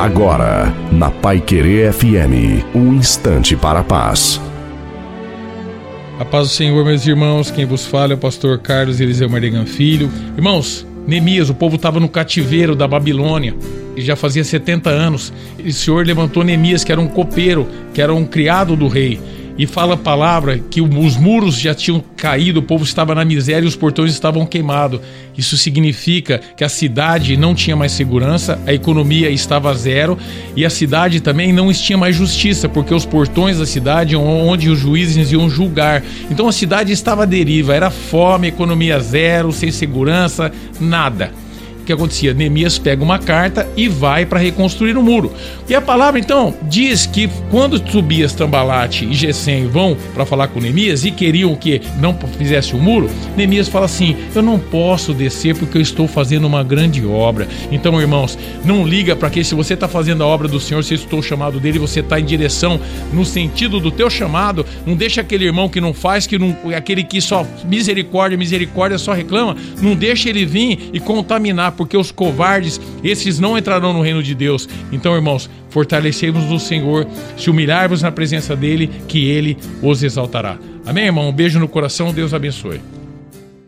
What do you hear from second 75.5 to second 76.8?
fortalecemos no